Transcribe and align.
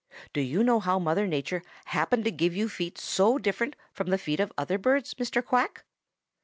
Do 0.33 0.41
you 0.41 0.63
know 0.63 0.79
how 0.79 0.97
Mother 0.97 1.27
Nature 1.27 1.61
happened 1.85 2.23
to 2.23 2.31
give 2.31 2.55
you 2.55 2.67
feet 2.67 2.97
so 2.97 3.37
different 3.37 3.75
from 3.93 4.09
the 4.09 4.17
feet 4.17 4.39
of 4.39 4.51
other 4.57 4.79
birds, 4.79 5.13
Mr. 5.13 5.45
Quack?" 5.45 5.83